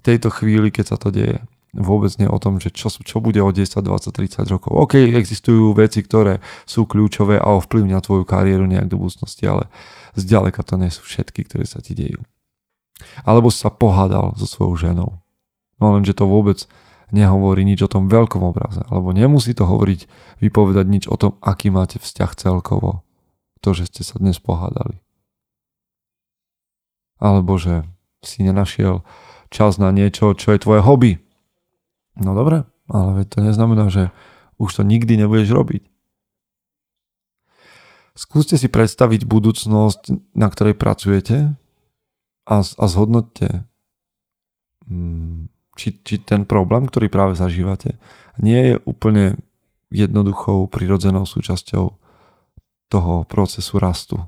tejto 0.00 0.32
chvíli, 0.32 0.72
keď 0.72 0.84
sa 0.86 0.96
to 0.96 1.12
deje. 1.12 1.44
Vôbec 1.70 2.10
nie 2.18 2.26
o 2.26 2.38
tom, 2.42 2.58
že 2.58 2.74
čo, 2.74 2.90
čo 2.90 3.22
bude 3.22 3.38
o 3.38 3.50
10, 3.54 3.62
20, 3.78 4.10
30 4.10 4.42
rokov. 4.50 4.74
OK, 4.74 4.98
existujú 5.14 5.70
veci, 5.70 6.02
ktoré 6.02 6.42
sú 6.66 6.82
kľúčové 6.82 7.38
a 7.38 7.54
ovplyvňa 7.62 8.02
tvoju 8.02 8.26
kariéru 8.26 8.66
nejak 8.66 8.90
do 8.90 8.98
budúcnosti, 8.98 9.46
ale 9.46 9.70
zďaleka 10.18 10.66
to 10.66 10.74
nie 10.74 10.90
sú 10.90 11.06
všetky, 11.06 11.46
ktoré 11.46 11.62
sa 11.70 11.78
ti 11.78 11.94
dejú. 11.94 12.18
Alebo 13.22 13.54
sa 13.54 13.70
pohádal 13.70 14.34
so 14.34 14.50
svojou 14.50 14.74
ženou. 14.74 15.10
No 15.78 15.94
lenže 15.94 16.12
to 16.12 16.26
vôbec 16.26 16.66
nehovorí 17.14 17.62
nič 17.62 17.86
o 17.86 17.90
tom 17.90 18.06
veľkom 18.10 18.42
obraze, 18.42 18.82
alebo 18.90 19.14
nemusí 19.14 19.54
to 19.54 19.66
hovoriť, 19.66 20.10
vypovedať 20.42 20.86
nič 20.86 21.04
o 21.06 21.14
tom, 21.14 21.38
aký 21.42 21.70
máte 21.70 22.02
vzťah 22.02 22.30
celkovo. 22.34 23.06
To, 23.60 23.76
že 23.76 23.92
ste 23.92 24.02
sa 24.02 24.16
dnes 24.18 24.40
pohádali. 24.40 24.98
Alebo 27.20 27.60
že 27.60 27.84
si 28.24 28.40
nenašiel 28.40 29.04
čas 29.52 29.76
na 29.76 29.92
niečo, 29.92 30.32
čo 30.32 30.56
je 30.56 30.62
tvoje 30.62 30.80
hobby. 30.80 31.20
No 32.20 32.36
dobre, 32.36 32.68
ale 32.92 33.24
to 33.24 33.40
neznamená, 33.40 33.88
že 33.88 34.12
už 34.60 34.80
to 34.80 34.82
nikdy 34.84 35.16
nebudeš 35.16 35.56
robiť. 35.56 35.82
Skúste 38.12 38.60
si 38.60 38.68
predstaviť 38.68 39.24
budúcnosť, 39.24 40.36
na 40.36 40.52
ktorej 40.52 40.76
pracujete 40.76 41.56
a, 42.44 42.56
a 42.60 42.84
zhodnotte, 42.84 43.64
hmm, 44.84 45.48
či, 45.80 45.96
či 46.04 46.20
ten 46.20 46.44
problém, 46.44 46.84
ktorý 46.84 47.08
práve 47.08 47.32
zažívate, 47.40 47.96
nie 48.36 48.60
je 48.60 48.74
úplne 48.84 49.40
jednoduchou, 49.88 50.68
prirodzenou 50.68 51.24
súčasťou 51.24 51.96
toho 52.92 53.14
procesu 53.24 53.80
rastu. 53.80 54.20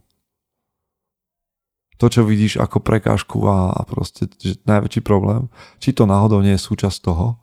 To, 2.01 2.09
čo 2.09 2.25
vidíš 2.25 2.59
ako 2.59 2.81
prekážku 2.81 3.45
a, 3.47 3.77
a 3.77 3.83
proste 3.85 4.27
že 4.41 4.59
najväčší 4.65 5.05
problém, 5.05 5.53
či 5.79 5.93
to 5.93 6.09
náhodou 6.09 6.41
nie 6.41 6.57
je 6.57 6.67
súčasť 6.67 6.99
toho, 7.05 7.37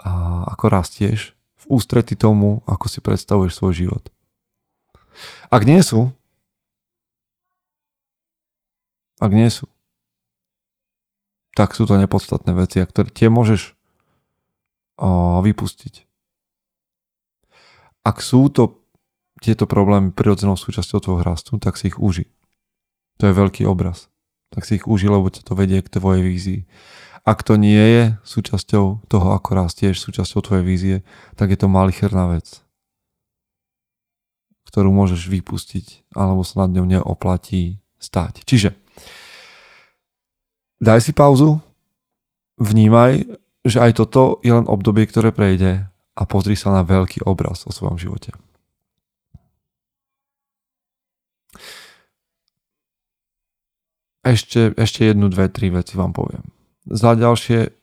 a 0.00 0.44
ako 0.52 0.64
rastieš 0.68 1.32
v 1.56 1.64
ústrety 1.72 2.14
tomu, 2.18 2.60
ako 2.68 2.86
si 2.88 3.00
predstavuješ 3.00 3.52
svoj 3.56 3.74
život. 3.74 4.04
Ak 5.48 5.64
nie 5.64 5.80
sú, 5.80 6.12
ak 9.16 9.32
nie 9.32 9.48
sú, 9.48 9.64
tak 11.56 11.72
sú 11.72 11.88
to 11.88 11.96
nepodstatné 11.96 12.52
veci, 12.52 12.84
ktoré 12.84 13.08
tie 13.08 13.32
môžeš 13.32 13.72
o, 15.00 15.40
vypustiť. 15.40 16.04
Ak 18.04 18.20
sú 18.20 18.52
to 18.52 18.84
tieto 19.40 19.64
problémy 19.64 20.12
prirodzenou 20.12 20.60
súčasťou 20.60 21.00
tvojho 21.00 21.24
rastu, 21.24 21.56
tak 21.56 21.80
si 21.80 21.88
ich 21.88 21.96
uži. 21.96 22.28
To 23.16 23.32
je 23.32 23.32
veľký 23.32 23.64
obraz. 23.64 24.12
Tak 24.52 24.68
si 24.68 24.76
ich 24.76 24.84
uži, 24.84 25.08
lebo 25.08 25.32
ťa 25.32 25.48
to 25.48 25.56
vedie 25.56 25.80
k 25.80 25.88
tvojej 25.88 26.22
vízii. 26.22 26.60
Ak 27.26 27.42
to 27.42 27.58
nie 27.58 27.74
je 27.74 28.04
súčasťou 28.22 29.10
toho, 29.10 29.28
ako 29.34 29.58
rastieš, 29.58 29.98
súčasťou 29.98 30.46
tvojej 30.46 30.62
vízie, 30.62 30.96
tak 31.34 31.50
je 31.50 31.58
to 31.58 31.66
malicherná 31.66 32.30
vec, 32.30 32.62
ktorú 34.70 34.94
môžeš 34.94 35.26
vypustiť, 35.26 36.14
alebo 36.14 36.46
sa 36.46 36.62
nad 36.62 36.78
ňou 36.78 36.86
neoplatí 36.86 37.82
stáť. 37.98 38.46
Čiže 38.46 38.78
daj 40.78 41.02
si 41.02 41.10
pauzu, 41.10 41.58
vnímaj, 42.62 43.26
že 43.66 43.82
aj 43.82 43.98
toto 43.98 44.38
je 44.46 44.54
len 44.54 44.70
obdobie, 44.70 45.10
ktoré 45.10 45.34
prejde 45.34 45.82
a 46.14 46.22
pozri 46.30 46.54
sa 46.54 46.70
na 46.70 46.86
veľký 46.86 47.26
obraz 47.26 47.66
o 47.66 47.74
svojom 47.74 47.98
živote. 47.98 48.30
Ešte, 54.22 54.78
ešte 54.78 55.10
jednu, 55.10 55.26
dve, 55.26 55.50
tri 55.50 55.74
veci 55.74 55.98
vám 55.98 56.14
poviem. 56.14 56.55
Za 56.86 57.18
ďalšie, 57.18 57.74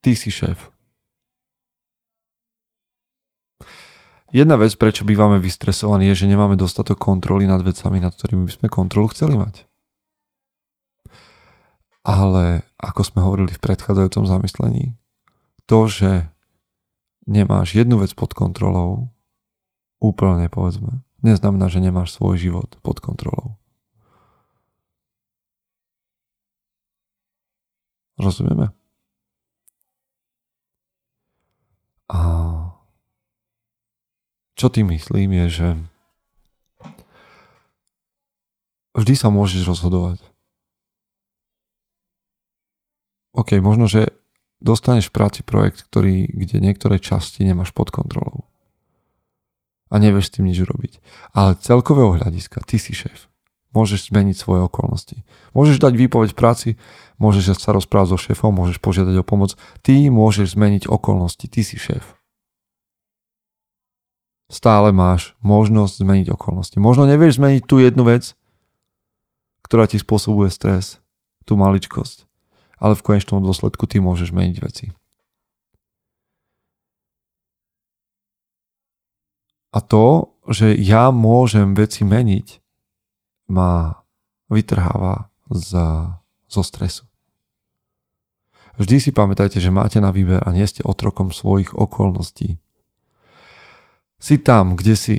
ty 0.00 0.14
si 0.14 0.30
šéf. 0.30 0.70
Jedna 4.30 4.54
vec, 4.54 4.70
prečo 4.78 5.02
bývame 5.02 5.42
vystresovaní, 5.42 6.06
je, 6.14 6.22
že 6.22 6.30
nemáme 6.30 6.54
dostatok 6.54 7.02
kontroly 7.02 7.50
nad 7.50 7.66
vecami, 7.66 7.98
nad 7.98 8.14
ktorými 8.14 8.46
by 8.46 8.52
sme 8.54 8.68
kontrolu 8.70 9.10
chceli 9.10 9.34
mať. 9.34 9.66
Ale 12.06 12.62
ako 12.78 13.02
sme 13.02 13.20
hovorili 13.26 13.50
v 13.50 13.62
predchádzajúcom 13.62 14.24
zamyslení, 14.30 14.94
to, 15.66 15.90
že 15.90 16.30
nemáš 17.26 17.74
jednu 17.74 18.00
vec 18.00 18.14
pod 18.14 18.32
kontrolou, 18.32 19.10
úplne 19.98 20.46
povedzme, 20.46 21.02
neznamená, 21.26 21.66
že 21.66 21.82
nemáš 21.82 22.16
svoj 22.16 22.38
život 22.38 22.78
pod 22.86 23.02
kontrolou. 23.02 23.59
Rozumieme? 28.20 28.68
A 32.10 32.18
čo 34.60 34.68
tým 34.68 34.92
myslím 34.92 35.32
je, 35.40 35.46
že 35.48 35.68
vždy 38.92 39.14
sa 39.16 39.32
môžeš 39.32 39.64
rozhodovať. 39.64 40.20
OK, 43.32 43.56
možno, 43.62 43.88
že 43.88 44.12
dostaneš 44.60 45.08
v 45.08 45.16
práci 45.16 45.40
projekt, 45.40 45.88
ktorý, 45.88 46.28
kde 46.28 46.60
niektoré 46.60 47.00
časti 47.00 47.46
nemáš 47.46 47.72
pod 47.72 47.88
kontrolou. 47.88 48.44
A 49.88 49.96
nevieš 49.96 50.28
s 50.28 50.34
tým 50.36 50.50
nič 50.50 50.60
urobiť. 50.60 51.00
Ale 51.32 51.56
celkového 51.56 52.20
hľadiska, 52.20 52.60
ty 52.68 52.76
si 52.76 52.92
šéf. 52.92 53.29
Môžeš 53.70 54.10
zmeniť 54.10 54.34
svoje 54.34 54.66
okolnosti. 54.66 55.22
Môžeš 55.54 55.78
dať 55.78 55.94
výpoveď 55.94 56.34
v 56.34 56.38
práci, 56.38 56.68
môžeš 57.22 57.54
sa 57.62 57.70
rozprávať 57.70 58.14
so 58.14 58.18
šéfom, 58.18 58.50
môžeš 58.50 58.82
požiadať 58.82 59.22
o 59.22 59.24
pomoc. 59.24 59.54
Ty 59.86 60.10
môžeš 60.10 60.58
zmeniť 60.58 60.90
okolnosti, 60.90 61.46
ty 61.46 61.62
si 61.62 61.78
šéf. 61.78 62.18
Stále 64.50 64.90
máš 64.90 65.38
možnosť 65.46 66.02
zmeniť 66.02 66.28
okolnosti. 66.34 66.74
Možno 66.82 67.06
nevieš 67.06 67.38
zmeniť 67.38 67.62
tú 67.62 67.78
jednu 67.78 68.02
vec, 68.02 68.34
ktorá 69.62 69.86
ti 69.86 70.02
spôsobuje 70.02 70.50
stres, 70.50 70.98
tú 71.46 71.54
maličkosť. 71.54 72.26
Ale 72.82 72.98
v 72.98 73.06
konečnom 73.06 73.38
dôsledku 73.38 73.86
ty 73.86 74.02
môžeš 74.02 74.34
meniť 74.34 74.56
veci. 74.58 74.86
A 79.70 79.78
to, 79.78 80.34
že 80.50 80.74
ja 80.74 81.14
môžem 81.14 81.78
veci 81.78 82.02
meniť, 82.02 82.59
ma 83.50 84.06
vytrháva 84.46 85.26
z, 85.50 85.74
zo 86.46 86.62
stresu. 86.62 87.10
Vždy 88.78 88.96
si 89.02 89.10
pamätajte, 89.10 89.58
že 89.58 89.74
máte 89.74 89.98
na 89.98 90.14
výber 90.14 90.40
a 90.40 90.54
nie 90.54 90.64
ste 90.64 90.86
otrokom 90.86 91.34
svojich 91.34 91.74
okolností. 91.74 92.56
Si 94.16 94.36
tam, 94.40 94.78
kde 94.78 94.94
si, 94.94 95.16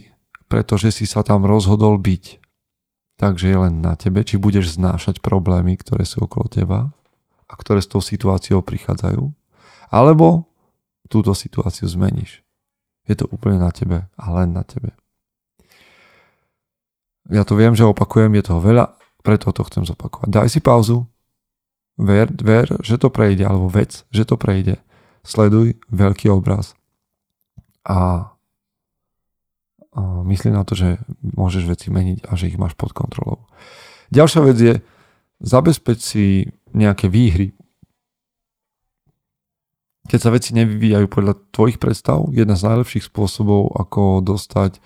pretože 0.48 0.89
si 0.96 1.06
sa 1.06 1.22
tam 1.22 1.44
rozhodol 1.44 2.00
byť. 2.00 2.39
Takže 3.22 3.46
je 3.54 3.58
len 3.60 3.86
na 3.86 3.94
tebe, 3.94 4.26
či 4.26 4.41
budeš 4.41 4.80
znášať 4.82 5.22
problémy, 5.22 5.78
ktoré 5.78 6.10
sú 6.10 6.26
okolo 6.26 6.50
teba 6.50 6.80
a 7.46 7.54
ktoré 7.54 7.84
s 7.84 7.91
tou 7.91 8.02
situáciou 8.02 8.65
prichádzajú, 8.65 9.30
alebo 9.94 10.50
túto 11.12 11.36
situáciu 11.36 11.86
zmeníš. 11.86 12.41
Je 13.06 13.13
to 13.13 13.28
úplne 13.30 13.62
na 13.62 13.70
tebe 13.70 14.08
a 14.08 14.26
len 14.41 14.56
na 14.56 14.63
tebe. 14.63 14.96
Ja 17.32 17.48
to 17.48 17.56
viem, 17.56 17.72
že 17.72 17.88
opakujem, 17.88 18.36
je 18.36 18.44
toho 18.52 18.60
veľa, 18.60 18.91
preto 19.24 19.56
to 19.56 19.63
chcem 19.63 19.88
zopakovať. 19.88 20.28
Daj 20.28 20.50
si 20.52 20.60
pauzu, 20.60 21.08
ver, 21.96 22.28
ver, 22.28 22.67
že 22.84 23.00
to 23.00 23.08
prejde, 23.08 23.48
alebo 23.48 23.72
vec, 23.72 24.04
že 24.12 24.28
to 24.28 24.36
prejde. 24.36 24.84
Sleduj 25.24 25.80
veľký 25.88 26.28
obraz 26.34 26.76
a, 27.88 28.34
a 29.94 30.00
myslí 30.28 30.50
na 30.52 30.65
to, 30.65 30.76
že 30.76 30.98
môžeš 31.22 31.63
veci 31.70 31.88
meniť 31.94 32.26
a 32.28 32.36
že 32.36 32.50
ich 32.52 32.60
máš 32.60 32.74
pod 32.76 32.91
kontrolou. 32.91 33.46
Ďalšia 34.12 34.41
vec 34.44 34.58
je, 34.58 34.74
zabezpeč 35.39 36.00
si 36.04 36.26
nejaké 36.76 37.08
výhry. 37.08 37.54
Keď 40.10 40.20
sa 40.20 40.34
veci 40.34 40.52
nevyvíjajú 40.58 41.08
podľa 41.08 41.39
tvojich 41.54 41.78
predstav, 41.80 42.28
jedna 42.34 42.58
z 42.58 42.67
najlepších 42.67 43.08
spôsobov, 43.08 43.78
ako 43.78 44.20
dostať 44.26 44.84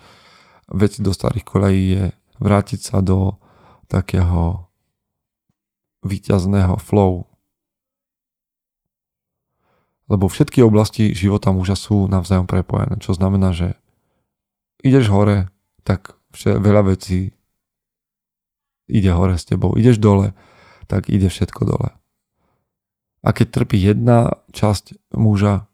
veci 0.70 1.00
do 1.02 1.10
starých 1.10 1.44
kolejí 1.48 1.84
je 1.96 2.04
vrátiť 2.38 2.80
sa 2.82 2.98
do 3.00 3.38
takého 3.86 4.66
výťazného 6.06 6.78
flow. 6.78 7.26
Lebo 10.06 10.30
všetky 10.30 10.62
oblasti 10.62 11.10
života 11.18 11.50
muža 11.50 11.74
sú 11.74 12.06
navzájom 12.06 12.46
prepojené, 12.46 13.02
čo 13.02 13.10
znamená, 13.10 13.50
že 13.50 13.74
ideš 14.86 15.10
hore, 15.10 15.50
tak 15.82 16.14
veľa 16.44 16.94
vecí 16.94 17.34
ide 18.86 19.10
hore 19.10 19.34
s 19.34 19.44
tebou. 19.46 19.74
Ideš 19.74 19.98
dole, 19.98 20.30
tak 20.86 21.10
ide 21.10 21.26
všetko 21.26 21.62
dole. 21.66 21.90
A 23.26 23.34
keď 23.34 23.46
trpí 23.50 23.82
jedna 23.82 24.38
časť 24.54 25.10
muža, 25.18 25.66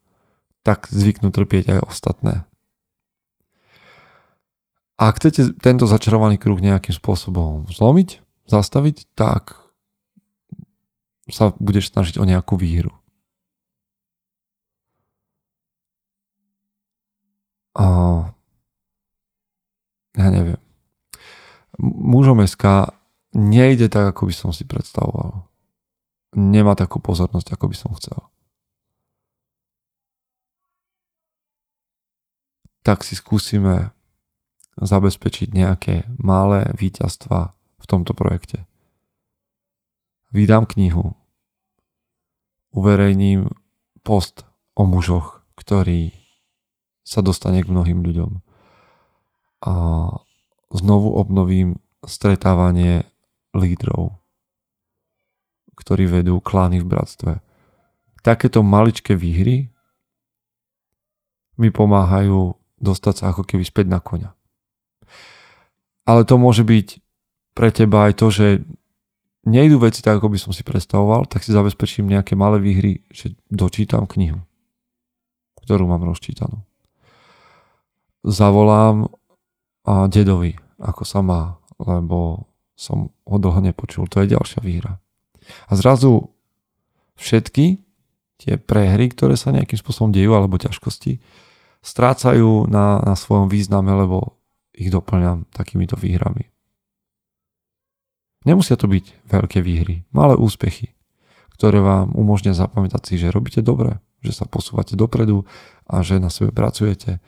tak 0.64 0.88
zvyknú 0.88 1.28
trpieť 1.28 1.76
aj 1.76 1.80
ostatné. 1.84 2.34
A 5.02 5.10
ak 5.10 5.18
chcete 5.18 5.58
tento 5.58 5.90
začarovaný 5.90 6.38
kruh 6.38 6.62
nejakým 6.62 6.94
spôsobom 6.94 7.66
zlomiť, 7.66 8.22
zastaviť, 8.46 9.10
tak 9.18 9.58
sa 11.26 11.50
budeš 11.58 11.90
snažiť 11.90 12.22
o 12.22 12.24
nejakú 12.28 12.54
výhru. 12.54 12.94
A 17.74 17.86
ja 20.14 20.28
neviem. 20.30 20.62
Mužom 21.82 22.38
SK 22.46 22.94
nejde 23.34 23.90
tak, 23.90 24.14
ako 24.14 24.30
by 24.30 24.34
som 24.38 24.54
si 24.54 24.62
predstavoval. 24.62 25.50
Nemá 26.38 26.78
takú 26.78 27.02
pozornosť, 27.02 27.58
ako 27.58 27.64
by 27.66 27.74
som 27.74 27.90
chcel. 27.98 28.22
Tak 32.86 33.02
si 33.02 33.18
skúsime 33.18 33.90
zabezpečiť 34.80 35.48
nejaké 35.52 35.94
malé 36.16 36.72
víťazstva 36.72 37.52
v 37.52 37.84
tomto 37.84 38.16
projekte. 38.16 38.64
Vydám 40.32 40.64
knihu, 40.64 41.12
uverejním 42.72 43.52
post 44.00 44.48
o 44.72 44.88
mužoch, 44.88 45.44
ktorý 45.60 46.16
sa 47.04 47.20
dostane 47.20 47.60
k 47.60 47.68
mnohým 47.68 48.00
ľuďom 48.00 48.40
a 49.62 49.74
znovu 50.72 51.08
obnovím 51.12 51.76
stretávanie 52.00 53.04
lídrov, 53.52 54.16
ktorí 55.76 56.08
vedú 56.08 56.40
klány 56.40 56.80
v 56.80 56.88
bratstve. 56.88 57.32
Takéto 58.24 58.64
maličké 58.64 59.12
výhry 59.12 59.68
mi 61.60 61.68
pomáhajú 61.68 62.56
dostať 62.80 63.14
sa 63.14 63.24
ako 63.36 63.44
keby 63.44 63.62
späť 63.68 63.86
na 63.92 64.00
koňa 64.00 64.32
ale 66.12 66.28
to 66.28 66.36
môže 66.36 66.60
byť 66.60 67.00
pre 67.56 67.72
teba 67.72 68.12
aj 68.12 68.20
to, 68.20 68.28
že 68.28 68.46
nejdu 69.48 69.80
veci 69.80 70.04
tak, 70.04 70.20
ako 70.20 70.28
by 70.28 70.38
som 70.38 70.52
si 70.52 70.60
predstavoval, 70.60 71.24
tak 71.24 71.40
si 71.40 71.56
zabezpečím 71.56 72.12
nejaké 72.12 72.36
malé 72.36 72.60
výhry, 72.60 73.00
že 73.08 73.32
dočítam 73.48 74.04
knihu. 74.04 74.44
ktorú 75.64 75.86
mám 75.86 76.04
rozčítanú. 76.04 76.60
Zavolám 78.26 79.08
a 79.86 80.10
dedovi, 80.10 80.58
ako 80.78 81.02
sa 81.06 81.22
má, 81.22 81.58
lebo 81.78 82.50
som 82.74 83.14
ho 83.22 83.36
dlho 83.38 83.62
nepočul. 83.62 84.10
To 84.10 84.22
je 84.22 84.34
ďalšia 84.34 84.60
výhra. 84.62 84.98
A 85.70 85.72
zrazu 85.78 86.34
všetky 87.14 87.78
tie 88.42 88.58
prehry, 88.58 89.10
ktoré 89.14 89.38
sa 89.38 89.54
nejakým 89.54 89.78
spôsobom 89.78 90.10
dejú, 90.10 90.34
alebo 90.34 90.58
ťažkosti, 90.58 91.22
strácajú 91.82 92.66
na, 92.66 92.98
na 93.02 93.14
svojom 93.14 93.46
význame, 93.46 93.94
lebo 93.94 94.41
ich 94.82 94.90
doplňam 94.90 95.46
takýmito 95.54 95.94
výhrami. 95.94 96.50
Nemusia 98.42 98.74
to 98.74 98.90
byť 98.90 99.30
veľké 99.30 99.62
výhry, 99.62 100.02
malé 100.10 100.34
úspechy, 100.34 100.98
ktoré 101.54 101.78
vám 101.78 102.10
umožnia 102.18 102.58
zapamätať 102.58 103.02
si, 103.06 103.14
že 103.22 103.30
robíte 103.30 103.62
dobre, 103.62 104.02
že 104.18 104.34
sa 104.34 104.50
posúvate 104.50 104.98
dopredu 104.98 105.46
a 105.86 106.02
že 106.02 106.18
na 106.18 106.26
sebe 106.26 106.50
pracujete 106.50 107.22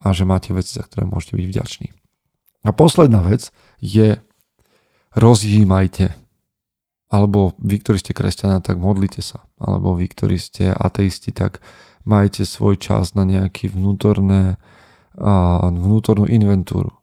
a 0.00 0.06
že 0.12 0.28
máte 0.28 0.52
veci, 0.52 0.76
za 0.76 0.84
ktoré 0.84 1.08
môžete 1.08 1.40
byť 1.40 1.46
vďační. 1.48 1.88
A 2.60 2.76
posledná 2.76 3.24
vec 3.24 3.48
je 3.80 4.20
rozjímajte. 5.16 6.12
Alebo 7.10 7.58
vy, 7.58 7.82
ktorí 7.82 7.98
ste 7.98 8.14
kresťania, 8.14 8.62
tak 8.62 8.78
modlite 8.78 9.24
sa. 9.24 9.42
Alebo 9.58 9.98
vy, 9.98 10.06
ktorí 10.06 10.38
ste 10.38 10.70
ateisti, 10.70 11.34
tak 11.34 11.58
majte 12.06 12.46
svoj 12.46 12.78
čas 12.78 13.18
na 13.18 13.26
nejaký 13.26 13.72
vnútorné, 13.72 14.62
vnútornú 15.70 16.26
inventúru. 16.30 16.94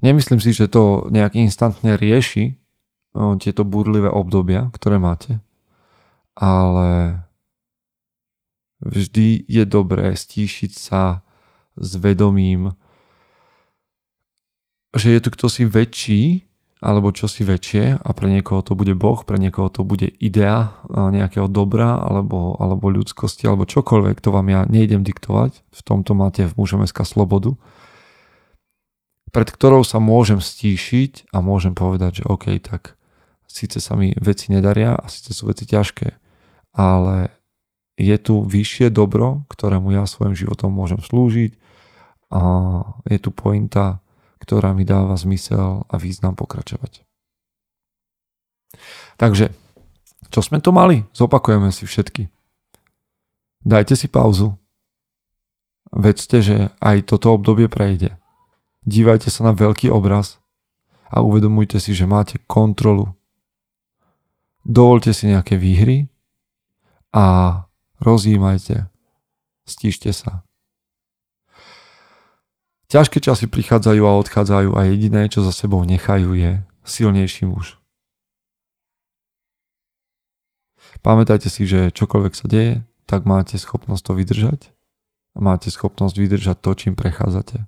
Nemyslím 0.00 0.40
si, 0.40 0.56
že 0.56 0.68
to 0.68 1.12
nejak 1.12 1.36
instantne 1.36 1.96
rieši 2.00 2.56
tieto 3.42 3.68
burlivé 3.68 4.08
obdobia, 4.08 4.72
ktoré 4.72 4.96
máte, 4.96 5.44
ale 6.32 7.20
vždy 8.80 9.44
je 9.44 9.64
dobré 9.68 10.16
stíšiť 10.16 10.72
sa 10.72 11.20
s 11.76 11.90
vedomím, 12.00 12.72
že 14.96 15.12
je 15.12 15.20
tu 15.20 15.28
kto 15.30 15.46
si 15.52 15.62
väčší, 15.68 16.49
alebo 16.80 17.12
čosi 17.12 17.44
väčšie 17.44 18.00
a 18.00 18.10
pre 18.16 18.32
niekoho 18.32 18.64
to 18.64 18.72
bude 18.72 18.96
Boh, 18.96 19.20
pre 19.20 19.36
niekoho 19.36 19.68
to 19.68 19.84
bude 19.84 20.08
idea 20.16 20.72
nejakého 20.88 21.44
dobra 21.44 22.00
alebo, 22.00 22.56
alebo 22.56 22.88
ľudskosti 22.88 23.44
alebo 23.44 23.68
čokoľvek, 23.68 24.16
to 24.16 24.32
vám 24.32 24.48
ja 24.48 24.64
nejdem 24.64 25.04
diktovať. 25.04 25.60
V 25.76 25.80
tomto 25.84 26.16
máte 26.16 26.48
v 26.48 26.56
mužom 26.56 26.80
slobodu, 26.88 27.52
pred 29.28 29.48
ktorou 29.52 29.84
sa 29.84 30.00
môžem 30.00 30.40
stíšiť 30.40 31.28
a 31.36 31.44
môžem 31.44 31.76
povedať, 31.76 32.24
že 32.24 32.28
OK, 32.32 32.48
tak 32.64 32.96
síce 33.44 33.76
sa 33.78 33.92
mi 33.94 34.16
veci 34.16 34.48
nedaria 34.48 34.96
a 34.96 35.04
síce 35.12 35.36
sú 35.36 35.52
veci 35.52 35.68
ťažké, 35.68 36.16
ale 36.72 37.28
je 38.00 38.16
tu 38.16 38.40
vyššie 38.40 38.88
dobro, 38.88 39.44
ktorému 39.52 39.92
ja 39.92 40.08
svojim 40.08 40.32
životom 40.32 40.72
môžem 40.72 41.04
slúžiť 41.04 41.60
a 42.32 42.40
je 43.04 43.18
tu 43.20 43.28
pointa, 43.28 44.00
ktorá 44.40 44.72
mi 44.72 44.88
dáva 44.88 45.14
zmysel 45.14 45.84
a 45.86 45.94
význam 46.00 46.34
pokračovať. 46.34 47.04
Takže, 49.20 49.52
čo 50.32 50.40
sme 50.40 50.64
to 50.64 50.72
mali? 50.72 51.04
Zopakujeme 51.12 51.68
si 51.68 51.84
všetky. 51.84 52.32
Dajte 53.60 53.92
si 53.92 54.08
pauzu. 54.08 54.56
Vedzte, 55.92 56.40
že 56.40 56.72
aj 56.80 57.12
toto 57.12 57.36
obdobie 57.36 57.68
prejde. 57.68 58.16
Dívajte 58.86 59.28
sa 59.28 59.44
na 59.44 59.52
veľký 59.52 59.92
obraz 59.92 60.40
a 61.12 61.20
uvedomujte 61.20 61.76
si, 61.76 61.92
že 61.92 62.08
máte 62.08 62.40
kontrolu. 62.48 63.12
Dovolte 64.64 65.12
si 65.12 65.28
nejaké 65.28 65.60
výhry 65.60 66.08
a 67.12 67.58
rozjímajte. 68.00 68.88
Stíšte 69.66 70.14
sa. 70.14 70.46
Ťažké 72.90 73.22
časy 73.22 73.46
prichádzajú 73.46 74.02
a 74.02 74.18
odchádzajú 74.18 74.74
a 74.74 74.82
jediné, 74.90 75.30
čo 75.30 75.46
za 75.46 75.54
sebou 75.54 75.86
nechajú, 75.86 76.34
je 76.34 76.58
silnejší 76.82 77.46
muž. 77.46 77.78
Pamätajte 80.98 81.46
si, 81.46 81.70
že 81.70 81.94
čokoľvek 81.94 82.34
sa 82.34 82.50
deje, 82.50 82.82
tak 83.06 83.30
máte 83.30 83.54
schopnosť 83.62 84.02
to 84.02 84.12
vydržať 84.18 84.60
a 85.34 85.38
máte 85.38 85.70
schopnosť 85.70 86.18
vydržať 86.18 86.58
to, 86.58 86.70
čím 86.74 86.98
prechádzate. 86.98 87.62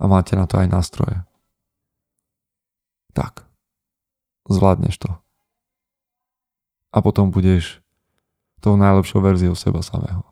A 0.00 0.04
máte 0.08 0.32
na 0.32 0.48
to 0.48 0.56
aj 0.56 0.72
nástroje. 0.72 1.20
Tak. 3.12 3.44
Zvládneš 4.48 4.96
to. 4.96 5.12
A 6.88 7.04
potom 7.04 7.28
budeš 7.28 7.84
tou 8.64 8.80
najlepšou 8.80 9.20
verziou 9.20 9.52
seba 9.52 9.84
samého. 9.84 10.31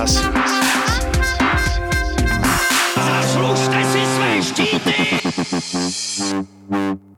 krásy. 0.00 0.24
Zaslužte 2.96 3.84
si 3.84 4.06
své 4.06 4.42
štíty! 4.42 4.94